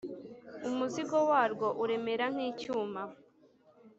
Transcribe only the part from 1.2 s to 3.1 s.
warwo uremera nk’icyuma,